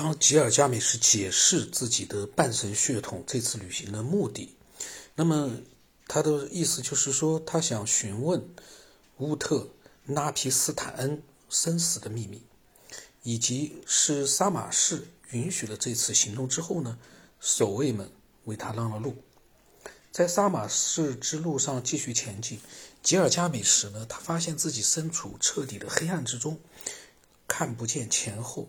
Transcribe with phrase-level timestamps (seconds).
[0.00, 4.54] 当吉尔加美什解释自己的半神血统这次旅行的目的，
[5.16, 5.50] 那么
[6.06, 8.48] 他的意思就是说，他想询问
[9.16, 9.66] 乌特
[10.06, 11.20] 拉皮斯坦恩
[11.50, 12.40] 生死的秘密，
[13.24, 16.96] 以及是萨马士允许了这次行动之后呢，
[17.40, 18.08] 守卫们
[18.44, 19.16] 为他让了路，
[20.12, 22.60] 在萨马士之路上继续前进。
[23.02, 26.56] 吉尔加美什呢，他发现自己身处彻底的黑暗之中，
[27.48, 28.68] 看不见前后。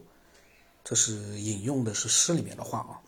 [0.83, 3.01] 这是引用的是诗里面的话啊。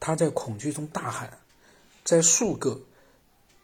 [0.00, 1.38] 他在恐惧中大喊，
[2.04, 2.78] 在数个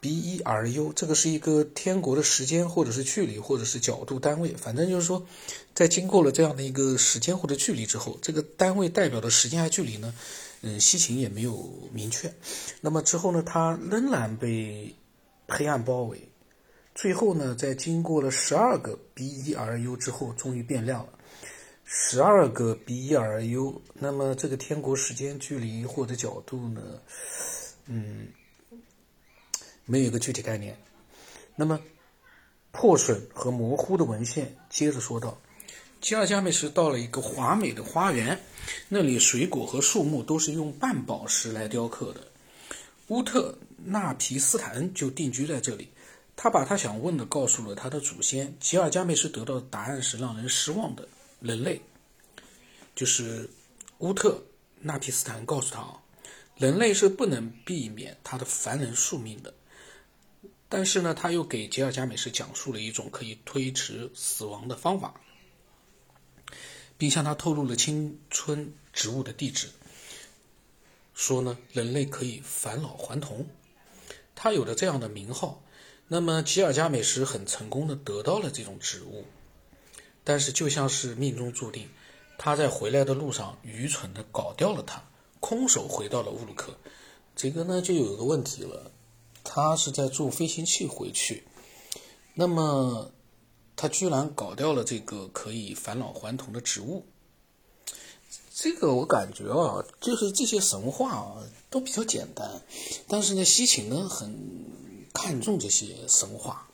[0.01, 5.27] b e r u，这个是一个天国的时间或者是距离或者是角度单位，反正就是说，
[5.75, 10.15] 在经过了这样的一个时间或者距离之后，这个单位代表的时间还距离呢，
[10.63, 12.33] 嗯，西秦也没有明确。
[12.81, 14.95] 那么之后呢，他仍然被
[15.47, 16.27] 黑暗包围，
[16.95, 21.13] 最后呢，在经过了十二个 b e r u 之后，终于变亮了。
[21.93, 26.81] 十二个 b r u，那么这个天国时间距离或者角度呢？
[27.87, 28.29] 嗯，
[29.87, 30.79] 没有一个具体概念。
[31.57, 31.81] 那么
[32.71, 35.37] 破损和模糊的文献接着说道：
[36.01, 38.39] 吉尔加美什到了一个华美的花园，
[38.89, 42.21] 那里水果和树木都是用半宝石来雕刻的。
[43.09, 45.89] 乌特纳皮斯坦就定居在这里，
[46.37, 48.55] 他把他想问的告诉了他的祖先。
[48.61, 51.09] 吉尔加美什得到的答案是让人失望的。
[51.41, 51.81] 人类
[52.95, 53.49] 就是
[53.99, 54.43] 乌特
[54.81, 56.03] 纳皮斯坦告诉他啊，
[56.57, 59.55] 人类是不能避免他的凡人宿命的。
[60.69, 65.21] 但是呢，他又给吉尔加美什讲述了一种可以推迟死亡的方法，
[66.97, 69.69] 并向他透露了青春植物的地址，
[71.13, 73.49] 说呢，人类可以返老还童。
[74.37, 75.63] 他有了这样的名号，
[76.07, 79.25] 那么吉尔加美什很成功的得到了这种植物。
[80.25, 81.89] 但是就像是命中注定，
[82.39, 85.03] 他在回来的路上愚蠢的搞掉了他，
[85.41, 86.77] 空手回到了乌鲁克。
[87.35, 88.91] 这个呢就有个问题了，
[89.43, 91.45] 他是在坐飞行器回去，
[92.35, 93.11] 那么
[93.77, 97.07] 他居然搞掉了这个可以返老还童的植物。
[98.55, 102.61] 这个我感觉啊，就是这些神话啊都比较简单，
[103.09, 104.37] 但是呢西秦呢很
[105.15, 106.69] 看重这些神话。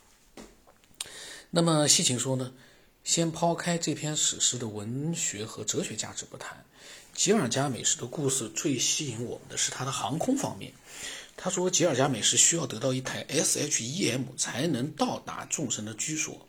[1.50, 2.52] 那么西秦说呢？
[3.06, 6.64] 先抛开这篇史诗的文学和哲学价值不谈，
[7.14, 10.72] 吉尔加美什的故事最吸引我们的是它的航空方面。
[11.36, 16.44] 他说，吉尔加美什需要得到一台 SHEM 才能到达众神的居所。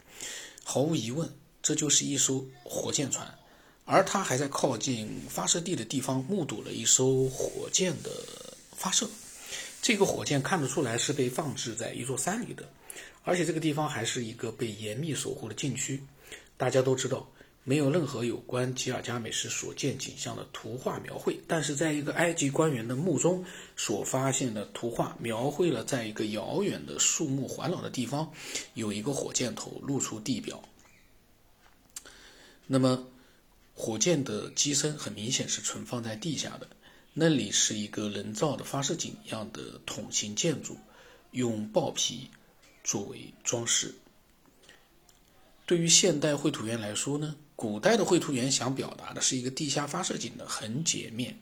[0.64, 1.32] 毫无疑问，
[1.62, 3.38] 这就是一艘火箭船。
[3.86, 8.12] 而他还在靠近发射地的地方目睹了一艘火箭的
[8.76, 9.08] 发射。
[9.80, 12.68] 这个火箭看得出来是被放置在一座山里的，
[13.24, 16.02] 而且这个地方还是一个被严密守护的禁区。
[16.58, 17.32] 大家都知道，
[17.64, 23.46] 没有任何有关吉尔加美什所见景象的图画描绘，但是在一个埃及官员的墓中
[23.76, 28.32] 所发现的图画，描绘了在一个遥远的树木环绕的地方，
[28.74, 30.64] 有一个火箭头露出地表。
[32.66, 33.08] 那么，
[33.76, 36.68] 火箭的机身很明显是存放在地下的，
[37.14, 40.76] 那里是一个人造的发射井一样的筒形建筑，
[41.32, 42.30] 用豹皮
[42.84, 43.94] 作为装饰。
[45.68, 51.38] 对于现代绘图员来说呢，古代的绘图员想表达的是一个地下发射井的横截面。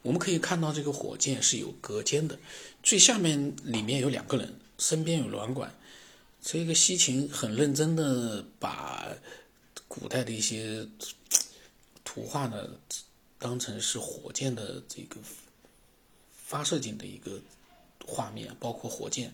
[0.00, 2.38] 我们可以看到这个火箭是有隔间的，
[2.82, 5.72] 最下面里面有两个人，身边有软管。
[6.40, 9.06] 这个西秦很认真的把
[9.86, 10.88] 古代的一些
[12.02, 12.70] 图画呢
[13.38, 15.20] 当成是火箭的这个
[16.32, 17.38] 发射井的一个
[18.06, 19.30] 画面，包括火箭。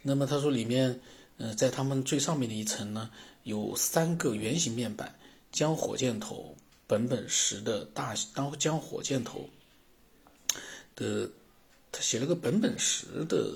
[0.00, 0.98] 那么他说里面，
[1.38, 3.10] 呃，在他们最上面的一层呢。
[3.44, 5.14] 有三个圆形面板，
[5.52, 6.56] 将火箭头
[6.88, 9.48] 本本石的大当将火箭头
[10.96, 11.30] 的，
[11.92, 13.54] 他写了个本本石的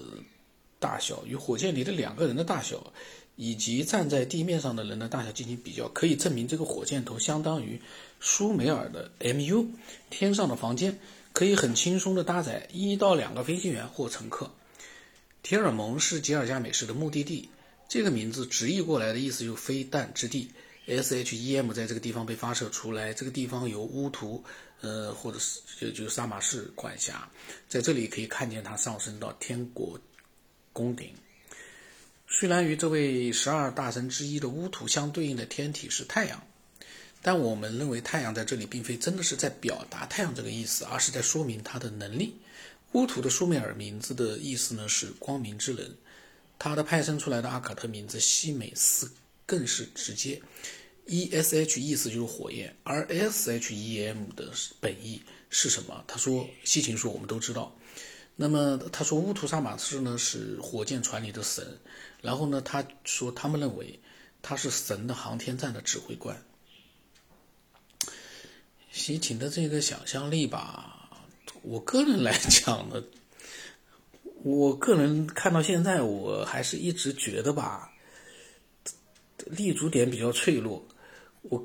[0.79, 2.93] 大小与火箭里的两个人的大小，
[3.35, 7.83] 以及站在地面上的人的大小进行比较，可以证明这个火箭头相当于
[8.21, 9.67] 舒梅尔的 MU
[10.09, 11.01] 天上的房间，
[11.33, 14.53] 可以很轻松的搭载一到两个飞行员或乘客。
[15.43, 17.49] 铁尔蒙是吉尔加美什的目的地。
[17.91, 20.49] 这个名字直译过来的意思就是飞弹之地
[20.87, 23.13] ，SHEM 在这个地方被发射出来。
[23.13, 24.45] 这个地方由乌图，
[24.81, 27.29] 呃，或者是就就萨马士管辖，
[27.69, 30.01] 在这里可以看见它上升到天国
[30.73, 31.13] 宫顶。
[32.29, 36.41] 虽然与这位十二大神之一的乌图相对应的天体是太阳，
[37.23, 42.37] 但我们认为太阳在这里并非真的是在表达太阳这个意思，而是在说明它的能力。
[42.93, 45.93] 乌图的苏美尔名字的意思呢是光明之人。
[46.61, 49.11] 他的派生出来的阿卡特名字西美斯
[49.47, 50.43] 更是直接
[51.07, 56.05] ，E S H 意思就是火焰，而 S H E M 的本意是什么？
[56.07, 57.75] 他说，西秦说我们都知道。
[58.37, 61.79] 那么他说乌图萨马斯呢是火箭船里的神，
[62.21, 63.99] 然后呢他说他们认为
[64.43, 66.45] 他是神的航天站的指挥官。
[68.93, 71.25] 西秦的这个想象力吧，
[71.63, 73.03] 我个人来讲呢，
[74.43, 77.91] 我个人看到现在我还是一直觉得吧，
[79.47, 80.83] 立足点比较脆弱。
[81.43, 81.63] 我，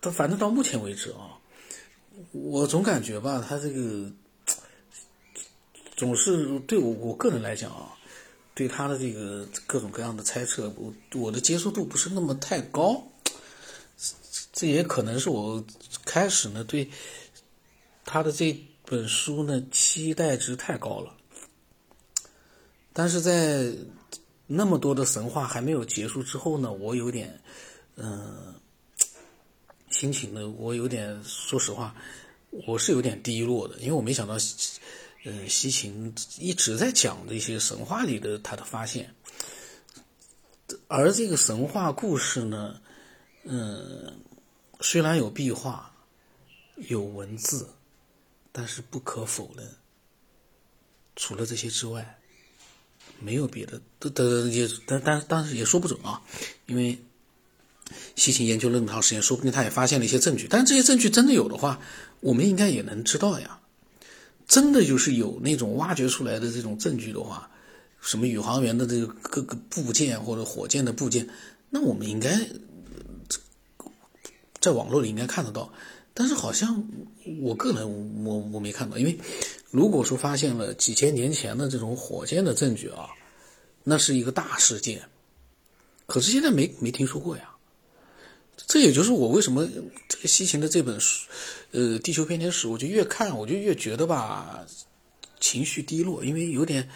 [0.00, 1.36] 他反正到目前为止啊，
[2.32, 4.10] 我总感觉吧，他这个
[5.94, 7.92] 总是对我我个人来讲啊，
[8.54, 13.06] 对他的这个各种各样的猜测，我我的接受度不是那么太高。
[14.52, 15.62] 这也可能是我
[16.06, 16.88] 开始呢对
[18.06, 21.14] 他的这本书呢期待值太高了。
[22.96, 23.70] 但是在
[24.46, 27.38] 那么多的神话还没有结束之后呢，我有点
[27.96, 28.54] 嗯。
[29.88, 31.94] 心情呢，我有点，说实话，
[32.50, 34.34] 我是有点低落的，因为我没想到，
[35.24, 39.14] 嗯，西秦一直在讲这些神话里的他的发现，
[40.88, 42.78] 而这个神话故事呢，
[43.44, 44.20] 嗯，
[44.80, 45.90] 虽然有壁画，
[46.88, 47.66] 有文字，
[48.52, 49.66] 但是不可否认，
[51.14, 52.18] 除了这些之外，
[53.20, 56.22] 没有别的，的的也，但但但是也说不准啊，
[56.66, 56.98] 因为。
[58.16, 60.48] 西秦研究那么长时间，说不定他也发现了一些证据。
[60.50, 61.78] 但是这些证据真的有的话，
[62.18, 63.60] 我们应该也能知道呀。
[64.48, 67.48] 真的就是有那种挖掘出来的这种证据的话，
[68.00, 71.28] 什么宇航员的这个各个部件或者火箭的部件，
[71.70, 72.36] 那我们应该
[74.60, 75.72] 在网络里应该看得到。
[76.18, 76.82] 但是好像
[77.42, 79.18] 我个人我我没看到，因为
[79.70, 83.10] 如果说发现了几千年前的这种火箭的证据啊，
[83.84, 85.02] 那是一个大事件。
[86.06, 87.50] 可是现在没没听说过呀。
[88.66, 89.68] 这也就是我为什么
[90.08, 91.28] 这个西秦的这本书，
[91.72, 94.64] 呃，《地球编年史》，我就越看我就越觉得吧，
[95.38, 96.88] 情绪低落，因为有点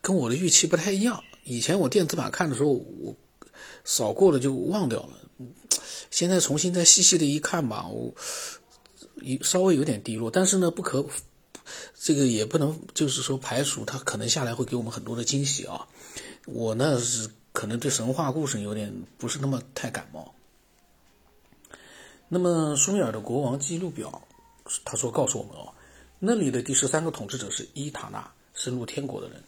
[0.00, 1.24] 跟我的预期不太一样。
[1.42, 3.16] 以前我电子版看的时候，我
[3.84, 5.18] 扫过了就忘掉了，
[6.10, 8.14] 现在重新再细细的一看吧，我
[9.22, 10.30] 一稍微有点低落。
[10.30, 11.06] 但是呢，不可
[11.94, 15.86] 这个也不能就是说排除他可能下来会给我们很多的惊喜啊。
[16.46, 20.34] 我呢是可能对神话故事有点不是那么太感冒。
[22.28, 24.22] 那么苏美尔的国王记录表，
[24.84, 25.72] 他说告诉我们哦，
[26.18, 29.42] 那里的第十三个统治者是伊塔纳，深入天国的人。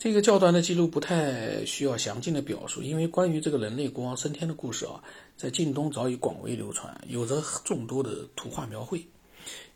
[0.00, 5.04] 这个较短的记录不太需要详尽的表述，因为关于这个人类国王升天的故事啊，
[5.36, 9.06] 在晋东早已广为流传，有着众多的图画描绘。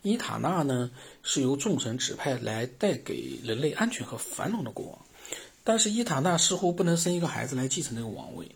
[0.00, 0.90] 伊塔纳呢，
[1.22, 4.98] 是由众神指派来带给人类安全和繁荣的国王，
[5.62, 8.50] 但是伊塔纳似乎不能生一个孩子来继承这个王位。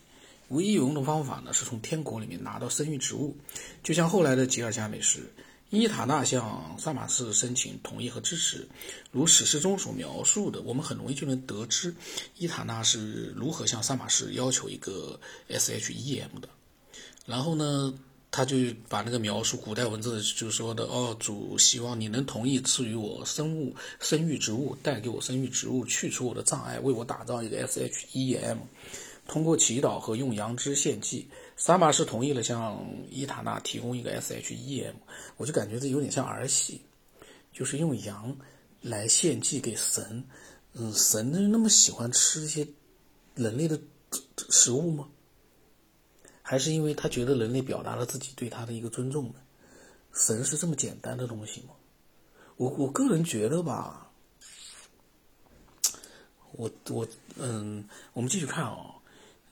[0.49, 3.37] 唯一有用的方法呢，是从天国里面拿到生育植物，
[3.83, 5.21] 就像后来的吉尔加美什，
[5.71, 8.67] 伊塔纳向萨马士申请同意和支持，
[9.13, 11.95] 如史诗中所描述的，我们很容易就能得知
[12.39, 16.49] 伊塔纳是如何向萨马士要求一个 S H E M 的。
[17.27, 17.93] 然后呢，
[18.31, 18.57] 他就
[18.89, 28.59] 把那个描述古代文字就说的哦，主希望你能同意赐予我生物生育植物，带给我生育植物，去除我的障碍，为我打造一个 S H E M。
[29.29, 34.97] 通过祈祷和用羊脂献祭，萨马士同意了向伊塔纳提供一个 S H E M。
[35.37, 36.81] 我就感觉这有点像儿戏，
[37.53, 38.35] 就是用羊
[38.81, 40.25] 来献祭给神。
[40.73, 42.67] 嗯，神那么喜欢吃一些
[43.35, 43.79] 人类的
[44.49, 45.07] 食物吗？
[46.41, 49.35] 还是因为他觉得人类表达了自己对他的一个尊重呢？
[50.15, 51.75] 神是这么简单的东西吗？
[52.57, 54.11] 我我个人觉得吧，
[56.53, 57.07] 我我
[57.37, 58.95] 嗯，我们继续看啊。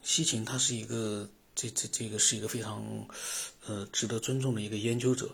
[0.07, 2.81] 西秦他是一个，这这这个是一个非常，
[3.67, 5.29] 呃，值得尊重的一个研究者，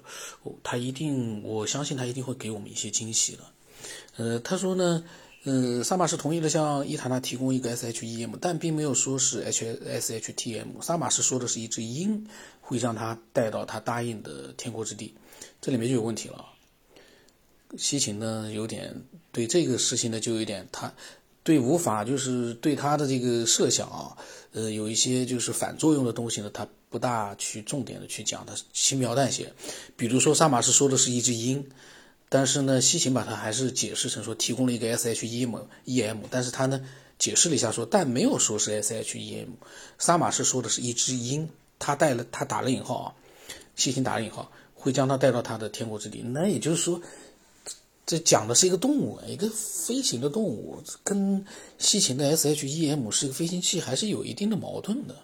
[0.62, 3.44] 他一定，我相信他一定会给我们一些惊喜的。
[4.16, 5.04] 呃，他说呢，
[5.42, 10.80] 嗯，萨马士同意了向伊塔纳提供一个 S H E M，但并没有说是 H S H T M。
[10.80, 12.26] 萨马士说的是一只鹰
[12.62, 15.14] 会让他带到他答应的天国之地，
[15.60, 16.46] 这里面就有问题了。
[17.76, 19.02] 西秦呢，有点
[19.32, 20.94] 对这个事情呢，就有点他。
[21.44, 24.16] 对无法就是对他的这个设想啊，
[24.52, 29.52] 呃，有一些就是反作用的东西呢，他不大去重点的去讲，他轻描淡写。
[29.96, 31.68] 比如说萨马士说的是一只鹰，
[32.28, 36.80] 但是呢，西秦把它还是解释成说提供了一个 S H E M E M，但是他呢
[37.18, 39.48] 解释了一下说，但没有说是 S H E M。
[39.98, 43.14] 萨马士说的是一只鹰，他带了他打了引号啊，
[43.74, 46.22] 西秦打了引号，会将他带到他的天国之地。
[46.24, 47.00] 那也就是说，
[48.12, 51.42] 这讲的是一个动物，一个飞行的动物，跟
[51.78, 55.16] 西秦的 S H E M 是一个飞行器，还是有一定的矛盾的。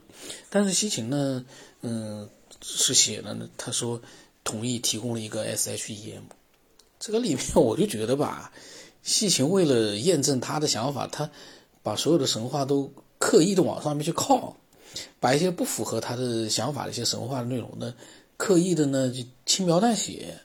[0.48, 1.44] 但是西秦呢，
[1.82, 2.26] 嗯，
[2.62, 4.00] 是写了呢，他说
[4.42, 6.22] 同意提供了一个 S H E M，
[6.98, 8.50] 这个里面我就觉得吧，
[9.02, 11.30] 西秦为了验证他的想法，他
[11.82, 14.56] 把所有的神话都刻意的往上面去靠，
[15.20, 17.92] 把一些不符合他的想法的一些神话的内容呢，
[18.38, 20.38] 刻意的呢就轻描淡写。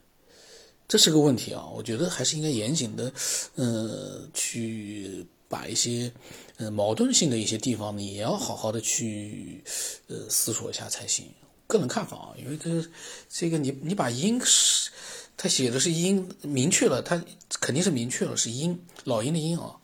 [0.87, 3.11] 这是个问题啊，我觉得还是应该严谨的，
[3.55, 6.11] 呃，去把一些
[6.57, 9.63] 呃矛盾性的一些地方呢，也要好好的去
[10.07, 11.25] 呃思索一下才行。
[11.65, 12.87] 个人看法啊，因为这
[13.27, 14.91] 这个你你把鹰是，
[15.35, 17.23] 他写的是鹰，明确了，他
[17.59, 19.75] 肯定是明确了是鹰，老鹰的鹰啊，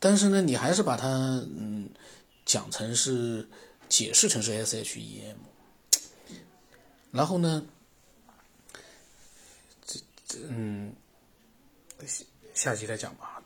[0.00, 1.08] 但是呢，你还是把它
[1.56, 1.88] 嗯
[2.44, 3.46] 讲成是
[3.88, 6.36] 解释成是 S H E M，
[7.12, 7.64] 然后呢？
[10.48, 10.92] 嗯，
[12.06, 12.24] 下
[12.54, 13.42] 下集再讲吧。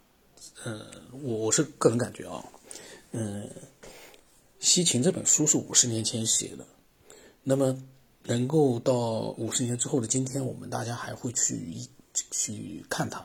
[0.65, 2.45] 嗯，我我是个人感觉啊，
[3.13, 3.49] 嗯，
[4.59, 6.67] 西秦这本书是五十年前写的，
[7.43, 7.77] 那么
[8.25, 11.79] 能够到五十年之后的今天，我们大家还会去
[12.31, 13.25] 去看它，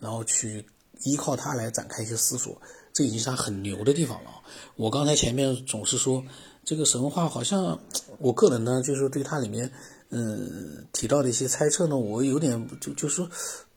[0.00, 0.64] 然后去
[1.02, 2.60] 依靠它来展开一些思索，
[2.92, 4.42] 这已经是它很牛的地方了。
[4.74, 6.24] 我刚才前面总是说
[6.66, 7.78] 这个神话，好像
[8.18, 9.72] 我个人呢，就是对它里面。
[10.08, 13.28] 嗯，提到的一些猜测呢，我有点就就说，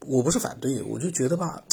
[0.05, 1.63] 我不是反对，我就觉得吧，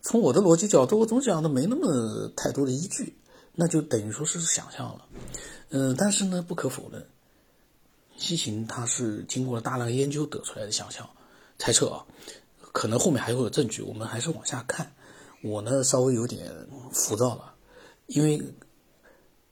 [0.00, 3.14] 从我的逻辑角度，我总讲的没那么太多的依据，
[3.54, 5.04] 那就等于说是想象了。
[5.68, 7.06] 嗯，但是呢，不可否认，
[8.16, 11.06] 西秦它是经过了大量研究得出来的想象、
[11.58, 12.06] 猜测啊，
[12.72, 14.90] 可能后面还会有证据，我们还是往下看。
[15.42, 16.50] 我呢，稍微有点
[16.92, 17.54] 浮躁了，
[18.06, 18.42] 因为。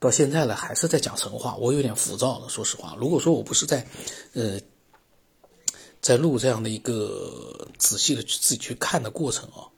[0.01, 2.49] 到现在了，还是在讲神话，我有点浮躁了。
[2.49, 3.87] 说实话，如果说我不是在，
[4.33, 4.59] 呃，
[6.01, 9.69] 在录这样的一个仔细的自己去看的过程啊，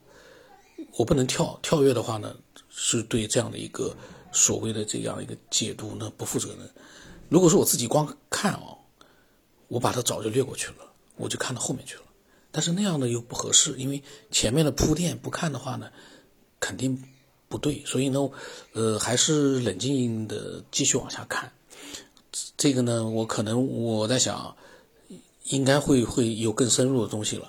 [0.97, 2.37] 我不能跳跳跃的话呢，
[2.71, 3.97] 是对这样的一个
[4.31, 6.59] 所谓的这样一个解读呢不负责任。
[7.29, 8.79] 如果说我自己光看啊，
[9.67, 12.03] 我把它早就略过去了，我就看到后面去了。
[12.53, 14.01] 但是那样呢又不合适，因为
[14.31, 15.91] 前面的铺垫不看的话呢，
[16.61, 17.03] 肯定。
[17.53, 18.31] 不对，所以呢，
[18.73, 21.53] 呃，还是冷静的继续往下看。
[22.57, 24.57] 这个呢，我可能我在想，
[25.51, 27.47] 应该会会有更深入的东西了。